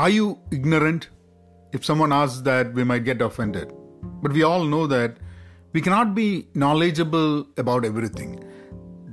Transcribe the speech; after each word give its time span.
are 0.00 0.08
you 0.08 0.38
ignorant? 0.50 1.10
If 1.72 1.84
someone 1.84 2.10
asks 2.10 2.40
that, 2.42 2.72
we 2.72 2.84
might 2.84 3.04
get 3.04 3.20
offended. 3.20 3.70
But 4.22 4.32
we 4.32 4.42
all 4.42 4.64
know 4.64 4.86
that 4.86 5.18
we 5.74 5.82
cannot 5.82 6.14
be 6.14 6.48
knowledgeable 6.54 7.46
about 7.58 7.84
everything. 7.84 8.42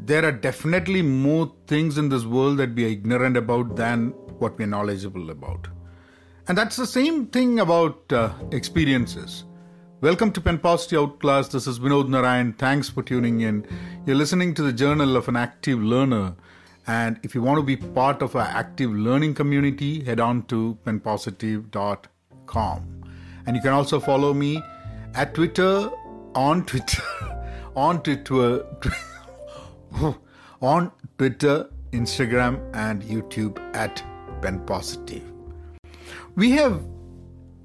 There 0.05 0.23
are 0.23 0.31
definitely 0.31 1.02
more 1.02 1.52
things 1.68 1.97
in 1.97 2.08
this 2.08 2.23
world 2.23 2.58
that 2.60 2.73
we 2.73 2.86
are 2.86 2.88
ignorant 2.88 3.36
about 3.36 3.76
than 3.76 4.12
what 4.39 4.58
we 4.58 4.63
are 4.63 4.68
knowledgeable 4.76 5.30
about. 5.30 5.68
And 6.48 6.58
that's 6.58 6.78
the 6.78 6.88
same 6.88 7.28
thing 7.28 7.60
about 7.60 8.14
uh, 8.14 8.32
experiences. 8.52 9.44
Welcome 10.00 10.32
to 10.32 10.40
Pen 10.40 10.58
Positive 10.58 11.02
Outclass. 11.02 11.50
This 11.50 11.68
is 11.68 11.80
Vinod 11.80 12.08
Narayan. 12.08 12.54
Thanks 12.54 12.88
for 12.88 13.04
tuning 13.04 13.42
in. 13.42 13.68
You're 14.06 14.16
listening 14.16 14.54
to 14.54 14.64
the 14.64 14.72
Journal 14.72 15.18
of 15.18 15.28
an 15.28 15.36
Active 15.36 15.84
Learner. 15.84 16.38
And 16.88 17.20
if 17.22 17.36
you 17.36 17.42
want 17.42 17.58
to 17.58 17.64
be 17.64 17.76
part 17.76 18.22
of 18.22 18.36
our 18.36 18.48
active 18.48 18.92
learning 18.92 19.34
community, 19.34 20.04
head 20.04 20.22
on 20.22 20.44
to 20.44 20.78
penpositive.com. 20.86 23.04
And 23.45 23.55
you 23.55 23.62
can 23.62 23.73
also 23.73 24.00
follow 24.00 24.34
me 24.34 24.64
at 25.14 25.34
Twitter, 25.34 25.90
on 26.34 26.66
Twitter, 26.66 27.04
on 27.76 28.02
Twitter, 28.04 28.66
on 30.62 30.92
Twitter, 31.18 31.70
Instagram, 31.92 32.62
and 32.73 33.04
YouTube 33.04 33.59
at 33.76 34.02
penpositive. 34.42 35.23
We 36.36 36.52
have 36.52 36.81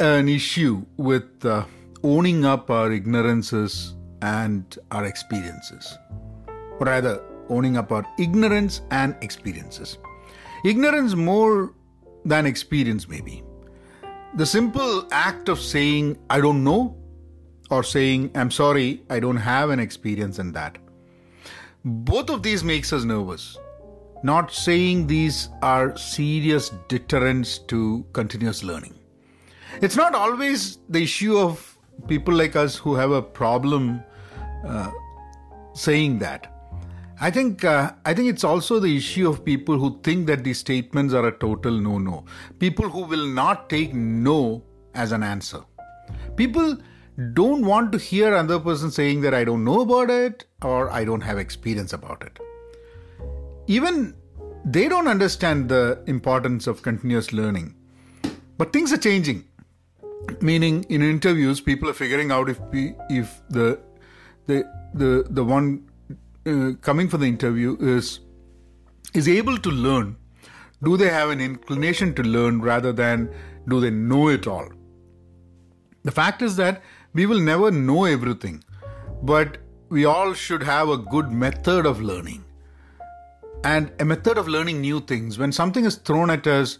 an 0.01 0.29
issue 0.29 0.85
with 0.97 1.45
uh, 1.45 1.65
owning 2.02 2.45
up 2.45 2.71
our 2.71 2.91
ignorances 2.91 3.95
and 4.21 4.77
our 4.91 5.05
experiences, 5.05 5.97
or 6.80 6.87
rather, 6.87 7.23
owning 7.48 7.77
up 7.77 7.92
our 7.92 8.06
ignorance 8.19 8.82
and 8.91 9.16
experiences. 9.20 9.98
Ignorance 10.64 11.14
more 11.14 11.74
than 12.24 12.46
experience, 12.46 13.09
maybe. 13.09 13.42
The 14.34 14.46
simple 14.46 15.06
act 15.10 15.48
of 15.48 15.60
saying, 15.60 16.18
I 16.30 16.40
don't 16.40 16.65
know, 16.65 16.96
or 17.71 17.82
saying, 17.82 18.30
I'm 18.34 18.51
sorry, 18.51 19.02
I 19.10 19.21
don't 19.21 19.37
have 19.37 19.71
an 19.71 19.80
experience 19.80 20.38
in 20.38 20.52
that. 20.52 20.79
Both 21.84 22.30
of 22.30 22.43
these 22.43 22.62
makes 22.62 22.93
us 22.93 23.04
nervous. 23.04 23.59
Not 24.23 24.52
saying 24.52 25.09
these 25.09 25.49
are 25.62 25.96
serious 25.96 26.71
deterrents 26.88 27.59
to 27.59 28.06
continuous 28.12 28.62
learning. 28.62 28.95
It's 29.80 29.96
not 29.96 30.15
always 30.15 30.79
the 30.88 31.02
issue 31.02 31.37
of 31.37 31.77
people 32.06 32.34
like 32.34 32.54
us 32.54 32.77
who 32.77 32.95
have 32.95 33.10
a 33.10 33.23
problem 33.23 34.02
uh, 34.65 34.90
saying 35.74 36.21
that. 36.21 36.49
I 37.26 37.30
think 37.30 37.65
uh, 37.65 37.92
I 38.04 38.15
think 38.15 38.28
it's 38.28 38.42
also 38.42 38.80
the 38.80 38.96
issue 38.96 39.28
of 39.28 39.45
people 39.45 39.78
who 39.78 39.90
think 40.02 40.26
that 40.26 40.42
these 40.42 40.59
statements 40.59 41.15
are 41.15 41.26
a 41.28 41.32
total 41.42 41.76
no-no. 41.88 42.24
People 42.59 42.88
who 42.88 43.04
will 43.04 43.28
not 43.28 43.68
take 43.70 43.95
no 43.95 44.65
as 44.95 45.12
an 45.12 45.23
answer. 45.23 45.60
People 46.34 46.78
don't 47.34 47.65
want 47.65 47.93
to 47.93 47.98
hear 47.98 48.34
another 48.34 48.59
person 48.59 48.90
saying 48.90 49.20
that 49.20 49.34
I 49.34 49.45
don't 49.45 49.62
know 49.62 49.82
about 49.82 50.10
it 50.10 50.46
or 50.62 50.90
I 50.90 51.04
don't 51.04 51.20
have 51.20 51.38
experience 51.38 51.93
about 51.93 52.24
it. 52.24 52.40
Even 53.68 54.16
they 54.65 54.88
don't 54.88 55.06
understand 55.06 55.68
the 55.68 56.02
importance 56.06 56.66
of 56.66 56.82
continuous 56.82 57.32
learning. 57.32 57.76
But 58.59 58.73
things 58.73 58.93
are 58.93 59.02
changing. 59.06 59.45
Meaning, 60.40 60.84
in 60.88 61.02
interviews, 61.02 61.60
people 61.60 61.88
are 61.88 61.98
figuring 62.02 62.32
out 62.32 62.50
if 62.50 62.59
if 63.23 63.40
the 63.48 63.78
the 64.47 64.65
the 64.94 65.25
the 65.31 65.44
one 65.44 65.88
uh, 66.47 66.72
coming 66.81 67.09
for 67.09 67.19
the 67.19 67.26
interview 67.26 67.76
is 67.81 68.21
is 69.15 69.28
able 69.28 69.59
to 69.59 69.71
learn. 69.71 70.16
Do 70.82 70.97
they 70.97 71.09
have 71.09 71.31
an 71.31 71.41
inclination 71.41 72.15
to 72.15 72.22
learn 72.22 72.60
rather 72.60 72.93
than 72.93 73.32
do 73.69 73.81
they 73.81 73.91
know 73.91 74.28
it 74.28 74.47
all? 74.47 74.69
The 76.03 76.10
fact 76.10 76.43
is 76.43 76.56
that 76.56 76.82
we 77.12 77.26
will 77.26 77.38
never 77.38 77.71
know 77.71 78.04
everything, 78.04 78.65
but 79.22 79.59
we 79.89 80.05
all 80.05 80.33
should 80.33 80.62
have 80.62 80.89
a 80.89 80.97
good 80.97 81.31
method 81.31 81.87
of 81.87 82.00
learning 82.00 82.44
and 83.65 83.93
a 84.00 84.05
method 84.05 84.38
of 84.38 84.49
learning 84.49 84.81
new 84.81 85.00
things. 85.00 85.38
When 85.38 85.53
something 85.53 85.84
is 85.84 85.97
thrown 85.97 86.31
at 86.31 86.47
us, 86.47 86.78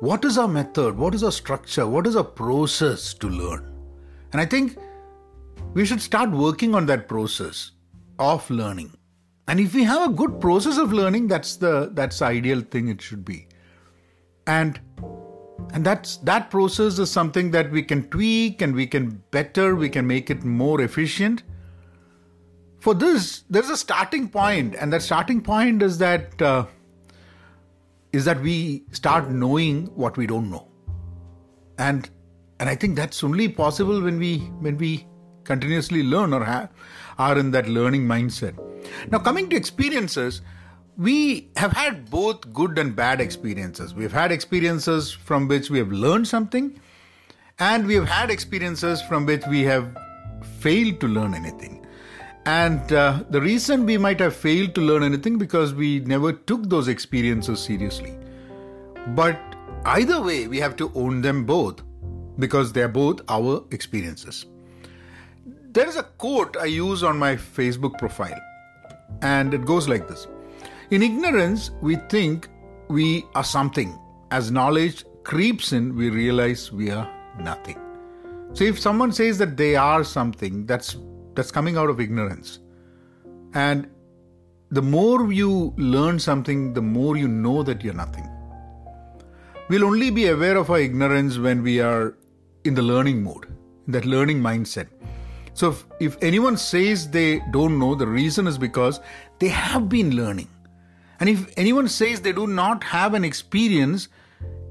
what 0.00 0.24
is 0.24 0.38
our 0.38 0.48
method? 0.48 0.96
What 0.96 1.14
is 1.14 1.22
our 1.22 1.30
structure? 1.30 1.86
What 1.86 2.06
is 2.06 2.16
our 2.16 2.24
process 2.24 3.14
to 3.14 3.28
learn? 3.28 3.72
And 4.32 4.40
I 4.40 4.46
think 4.46 4.76
we 5.74 5.84
should 5.84 6.00
start 6.00 6.30
working 6.30 6.74
on 6.74 6.86
that 6.86 7.06
process 7.06 7.70
of 8.30 8.48
learning. 8.50 8.96
And 9.48 9.60
if 9.60 9.74
we 9.74 9.84
have 9.84 10.10
a 10.10 10.12
good 10.12 10.40
process 10.40 10.78
of 10.78 10.92
learning, 10.92 11.28
that's 11.28 11.56
the 11.56 11.90
that's 11.92 12.20
the 12.20 12.26
ideal 12.26 12.60
thing 12.60 12.88
it 12.88 13.02
should 13.02 13.24
be. 13.24 13.46
And 14.46 14.80
and 15.72 15.84
that's 15.84 16.16
that 16.28 16.50
process 16.50 16.98
is 16.98 17.10
something 17.10 17.50
that 17.50 17.70
we 17.70 17.82
can 17.82 18.08
tweak 18.10 18.62
and 18.62 18.74
we 18.74 18.86
can 18.86 19.22
better, 19.30 19.74
we 19.76 19.88
can 19.88 20.06
make 20.06 20.30
it 20.30 20.44
more 20.44 20.80
efficient 20.80 21.42
for 22.82 22.94
this, 22.94 23.44
there's 23.48 23.70
a 23.70 23.76
starting 23.76 24.28
point, 24.28 24.74
and 24.74 24.92
that 24.92 25.02
starting 25.02 25.40
point 25.40 25.82
is 25.82 25.98
that 25.98 26.42
uh, 26.42 26.66
is 28.12 28.24
that 28.24 28.40
we 28.40 28.82
start 28.90 29.30
knowing 29.30 29.86
what 29.94 30.16
we 30.16 30.26
don't 30.26 30.50
know, 30.50 30.66
and 31.78 32.10
and 32.58 32.68
I 32.68 32.74
think 32.74 32.96
that's 32.96 33.22
only 33.22 33.48
possible 33.48 34.02
when 34.02 34.18
we 34.18 34.38
when 34.66 34.78
we 34.78 35.06
continuously 35.44 36.02
learn 36.02 36.32
or 36.32 36.44
have, 36.44 36.70
are 37.18 37.38
in 37.38 37.50
that 37.52 37.68
learning 37.68 38.06
mindset. 38.06 38.54
Now, 39.10 39.18
coming 39.18 39.48
to 39.50 39.56
experiences, 39.56 40.42
we 40.96 41.50
have 41.56 41.72
had 41.72 42.10
both 42.10 42.52
good 42.52 42.78
and 42.78 42.94
bad 42.94 43.20
experiences. 43.20 43.94
We've 43.94 44.12
had 44.12 44.30
experiences 44.30 45.10
from 45.10 45.48
which 45.48 45.70
we 45.70 45.78
have 45.78 45.90
learned 45.90 46.28
something, 46.28 46.78
and 47.58 47.86
we 47.86 47.94
have 47.94 48.08
had 48.08 48.30
experiences 48.30 49.00
from 49.02 49.26
which 49.26 49.42
we 49.48 49.62
have 49.62 49.96
failed 50.60 51.00
to 51.00 51.08
learn 51.08 51.34
anything. 51.34 51.86
And 52.44 52.92
uh, 52.92 53.22
the 53.30 53.40
reason 53.40 53.86
we 53.86 53.98
might 53.98 54.18
have 54.18 54.34
failed 54.34 54.74
to 54.74 54.80
learn 54.80 55.02
anything 55.04 55.38
because 55.38 55.74
we 55.74 56.00
never 56.00 56.32
took 56.32 56.68
those 56.68 56.88
experiences 56.88 57.60
seriously. 57.60 58.18
But 59.08 59.38
either 59.84 60.20
way, 60.20 60.48
we 60.48 60.58
have 60.58 60.76
to 60.76 60.90
own 60.94 61.22
them 61.22 61.44
both 61.44 61.82
because 62.38 62.72
they 62.72 62.82
are 62.82 62.88
both 62.88 63.20
our 63.28 63.64
experiences. 63.70 64.46
There 65.72 65.88
is 65.88 65.96
a 65.96 66.02
quote 66.02 66.58
I 66.58 66.66
use 66.66 67.02
on 67.02 67.18
my 67.18 67.34
Facebook 67.34 67.96
profile, 67.96 68.38
and 69.22 69.54
it 69.54 69.64
goes 69.64 69.88
like 69.88 70.06
this 70.06 70.26
In 70.90 71.02
ignorance, 71.02 71.70
we 71.80 71.96
think 72.10 72.48
we 72.88 73.24
are 73.34 73.44
something. 73.44 73.98
As 74.30 74.50
knowledge 74.50 75.06
creeps 75.24 75.72
in, 75.72 75.96
we 75.96 76.10
realize 76.10 76.70
we 76.70 76.90
are 76.90 77.08
nothing. 77.40 77.78
So 78.52 78.64
if 78.64 78.78
someone 78.78 79.12
says 79.12 79.38
that 79.38 79.56
they 79.56 79.74
are 79.74 80.04
something, 80.04 80.66
that's 80.66 80.98
that's 81.34 81.50
coming 81.50 81.78
out 81.78 81.88
of 81.88 82.00
ignorance. 82.00 82.58
And 83.54 83.88
the 84.68 84.82
more 84.82 85.32
you 85.32 85.72
learn 85.78 86.18
something, 86.18 86.74
the 86.74 86.82
more 86.82 87.16
you 87.16 87.28
know 87.28 87.62
that 87.62 87.82
you're 87.82 87.94
nothing. 87.94 88.28
We'll 89.70 89.84
only 89.84 90.10
be 90.10 90.28
aware 90.28 90.58
of 90.58 90.68
our 90.68 90.80
ignorance 90.80 91.38
when 91.38 91.62
we 91.62 91.80
are 91.80 92.14
in 92.64 92.74
the 92.74 92.82
learning 92.82 93.22
mode, 93.22 93.46
in 93.86 93.92
that 93.92 94.04
learning 94.04 94.42
mindset. 94.42 94.88
So 95.54 95.70
if, 95.70 95.84
if 96.00 96.22
anyone 96.22 96.56
says 96.56 97.10
they 97.10 97.40
don't 97.50 97.78
know, 97.78 97.94
the 97.94 98.06
reason 98.06 98.46
is 98.46 98.58
because 98.58 99.00
they 99.38 99.48
have 99.48 99.88
been 99.88 100.16
learning. 100.16 100.48
And 101.20 101.28
if 101.28 101.52
anyone 101.56 101.88
says 101.88 102.20
they 102.20 102.32
do 102.32 102.46
not 102.46 102.82
have 102.84 103.14
an 103.14 103.24
experience 103.24 104.08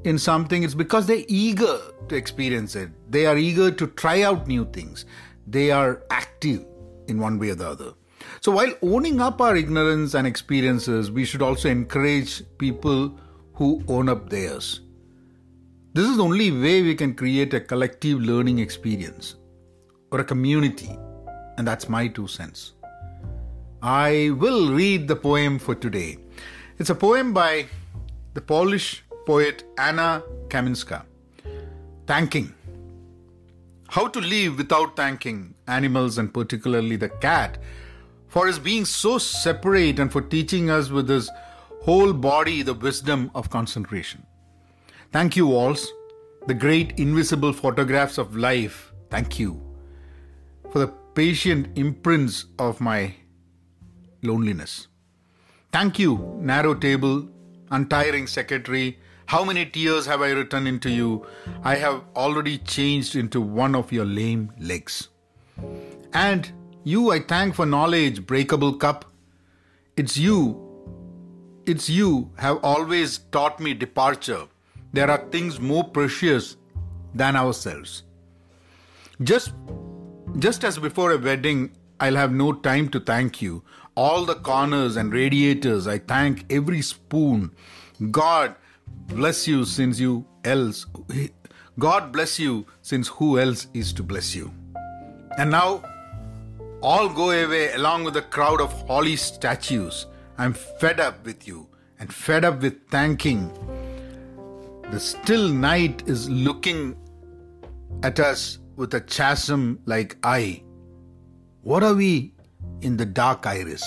in 0.03 0.17
something, 0.17 0.63
it's 0.63 0.73
because 0.73 1.05
they're 1.05 1.23
eager 1.27 1.79
to 2.09 2.15
experience 2.15 2.75
it. 2.75 2.89
They 3.09 3.25
are 3.25 3.37
eager 3.37 3.71
to 3.71 3.87
try 3.87 4.23
out 4.23 4.47
new 4.47 4.65
things 4.65 5.05
they 5.47 5.71
are 5.71 6.03
active 6.09 6.65
in 7.07 7.19
one 7.19 7.37
way 7.39 7.49
or 7.49 7.55
the 7.55 7.67
other. 7.67 7.93
So, 8.39 8.51
while 8.51 8.73
owning 8.81 9.19
up 9.19 9.41
our 9.41 9.55
ignorance 9.55 10.13
and 10.13 10.27
experiences, 10.27 11.11
we 11.11 11.25
should 11.25 11.41
also 11.41 11.69
encourage 11.69 12.43
people 12.57 13.17
who 13.53 13.83
own 13.87 14.09
up 14.09 14.29
theirs. 14.29 14.81
This 15.93 16.07
is 16.07 16.17
the 16.17 16.23
only 16.23 16.51
way 16.51 16.81
we 16.81 16.95
can 16.95 17.13
create 17.13 17.53
a 17.53 17.59
collective 17.59 18.21
learning 18.21 18.59
experience 18.59 19.35
or 20.11 20.19
a 20.19 20.23
community, 20.23 20.97
and 21.57 21.67
that's 21.67 21.89
my 21.89 22.07
two 22.07 22.27
cents. 22.27 22.73
I 23.81 24.31
will 24.37 24.71
read 24.71 25.07
the 25.07 25.15
poem 25.15 25.57
for 25.57 25.73
today. 25.73 26.17
It's 26.77 26.89
a 26.89 26.95
poem 26.95 27.33
by 27.33 27.65
the 28.33 28.41
Polish 28.41 29.03
poet 29.25 29.63
Anna 29.77 30.23
Kamieńska, 30.49 31.03
Thanking. 32.05 32.53
How 33.87 34.07
to 34.07 34.19
live 34.19 34.57
without 34.57 34.95
thanking 34.95 35.53
animals 35.67 36.17
and 36.17 36.33
particularly 36.33 36.95
the 36.95 37.09
cat 37.09 37.57
for 38.27 38.47
his 38.47 38.57
being 38.57 38.85
so 38.85 39.17
separate 39.17 39.99
and 39.99 40.11
for 40.11 40.21
teaching 40.21 40.69
us 40.69 40.89
with 40.89 41.09
his 41.09 41.29
whole 41.81 42.13
body 42.13 42.61
the 42.61 42.73
wisdom 42.73 43.29
of 43.35 43.49
concentration. 43.49 44.25
Thank 45.11 45.35
you, 45.35 45.47
Walls, 45.47 45.91
the 46.47 46.53
great 46.53 46.97
invisible 46.99 47.51
photographs 47.51 48.17
of 48.17 48.35
life. 48.35 48.93
Thank 49.09 49.39
you 49.39 49.70
for 50.71 50.79
the 50.79 50.87
patient 51.15 51.77
imprints 51.77 52.45
of 52.57 52.79
my 52.79 53.13
loneliness. 54.23 54.87
Thank 55.71 55.99
you, 55.99 56.37
narrow 56.41 56.73
table, 56.73 57.27
untiring 57.69 58.27
secretary, 58.27 58.97
How 59.31 59.45
many 59.45 59.65
tears 59.65 60.05
have 60.07 60.21
I 60.21 60.31
written 60.31 60.67
into 60.67 60.89
you? 60.89 61.25
I 61.63 61.75
have 61.75 62.03
already 62.17 62.57
changed 62.57 63.15
into 63.15 63.39
one 63.39 63.75
of 63.75 63.89
your 63.89 64.03
lame 64.03 64.51
legs. 64.59 65.07
And 66.11 66.51
you 66.83 67.11
I 67.11 67.21
thank 67.21 67.55
for 67.55 67.65
knowledge, 67.65 68.25
breakable 68.25 68.73
cup. 68.73 69.05
It's 69.95 70.17
you, 70.17 70.59
it's 71.65 71.89
you 71.89 72.29
have 72.39 72.59
always 72.61 73.19
taught 73.31 73.61
me 73.61 73.73
departure. 73.73 74.47
There 74.91 75.09
are 75.09 75.25
things 75.29 75.61
more 75.61 75.85
precious 75.85 76.57
than 77.15 77.37
ourselves. 77.37 78.03
Just 79.23 79.53
just 80.39 80.63
as 80.63 80.77
before 80.77 81.11
a 81.11 81.17
wedding, 81.17 81.71
I'll 81.99 82.15
have 82.15 82.31
no 82.31 82.53
time 82.53 82.89
to 82.89 82.99
thank 82.99 83.41
you. 83.41 83.63
All 83.95 84.25
the 84.25 84.35
corners 84.35 84.95
and 84.95 85.13
radiators, 85.13 85.87
I 85.87 85.99
thank 85.99 86.51
every 86.51 86.81
spoon. 86.81 87.51
God 88.09 88.55
bless 89.07 89.47
you 89.47 89.65
since 89.65 89.99
you 89.99 90.25
else 90.43 90.85
God 91.79 92.11
bless 92.11 92.37
you 92.37 92.65
since 92.81 93.07
who 93.07 93.39
else 93.39 93.67
is 93.73 93.93
to 93.93 94.03
bless 94.03 94.35
you. 94.35 94.51
And 95.37 95.49
now 95.51 95.83
all 96.81 97.07
go 97.07 97.31
away 97.31 97.73
along 97.73 98.03
with 98.03 98.13
the 98.15 98.21
crowd 98.21 98.59
of 98.59 98.71
holy 98.87 99.15
statues. 99.15 100.05
I'm 100.37 100.53
fed 100.53 100.99
up 100.99 101.25
with 101.25 101.47
you 101.47 101.67
and 101.99 102.13
fed 102.13 102.43
up 102.43 102.61
with 102.61 102.87
thanking. 102.89 103.49
The 104.91 104.99
still 104.99 105.47
night 105.47 106.03
is 106.07 106.29
looking 106.29 106.97
at 108.03 108.19
us 108.19 108.59
with 108.75 108.93
a 108.93 109.01
chasm 109.01 109.79
like 109.85 110.17
eye. 110.23 110.63
What 111.61 111.83
are 111.83 111.93
we 111.93 112.33
in 112.81 112.97
the 112.97 113.05
dark 113.05 113.45
iris? 113.45 113.83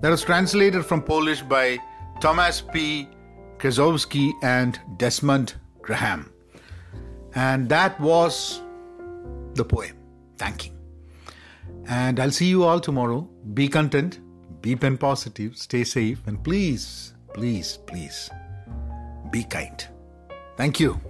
That 0.00 0.10
was 0.10 0.22
translated 0.22 0.84
from 0.84 1.02
Polish 1.02 1.42
by 1.42 1.78
Thomas 2.20 2.60
P. 2.60 3.08
Krzeszowski 3.58 4.32
and 4.42 4.78
Desmond 4.96 5.54
Graham. 5.82 6.32
And 7.34 7.68
that 7.68 8.00
was 8.00 8.62
the 9.54 9.64
poem, 9.64 9.96
thanking. 10.36 10.76
And 11.86 12.20
I'll 12.20 12.30
see 12.30 12.46
you 12.46 12.64
all 12.64 12.80
tomorrow. 12.80 13.28
Be 13.54 13.68
content, 13.68 14.20
be 14.60 14.76
pen 14.76 14.96
positive, 14.98 15.56
stay 15.56 15.84
safe, 15.84 16.20
and 16.26 16.42
please, 16.42 17.14
please, 17.34 17.78
please 17.86 18.30
be 19.30 19.44
kind. 19.44 19.86
Thank 20.56 20.80
you. 20.80 21.00